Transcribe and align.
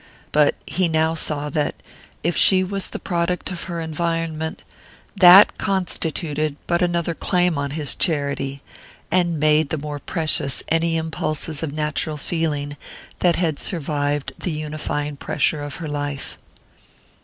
But 0.31 0.55
he 0.65 0.87
now 0.87 1.13
saw 1.13 1.51
that, 1.51 1.75
if 2.23 2.35
she 2.35 2.63
was 2.63 2.87
the 2.87 2.97
product 2.97 3.51
of 3.51 3.65
her 3.65 3.79
environment, 3.79 4.63
that 5.15 5.59
constituted 5.59 6.55
but 6.65 6.81
another 6.81 7.13
claim 7.13 7.55
on 7.55 7.69
his 7.77 7.93
charity, 7.93 8.63
and 9.11 9.39
made 9.39 9.69
the 9.69 9.77
more 9.77 9.99
precious 9.99 10.63
any 10.69 10.97
impulses 10.97 11.61
of 11.61 11.71
natural 11.71 12.17
feeling 12.17 12.77
that 13.19 13.35
had 13.35 13.59
survived 13.59 14.33
the 14.39 14.49
unifying 14.49 15.17
pressure 15.17 15.61
of 15.61 15.75
her 15.75 15.87
life. 15.87 16.39